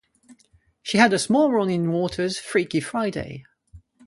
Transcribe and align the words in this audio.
She 0.81 0.97
had 0.97 1.13
a 1.13 1.19
small 1.19 1.51
role 1.51 1.67
in 1.67 1.91
Waters' 1.91 2.39
"Freaky 2.39 2.79
Friday". 2.79 3.45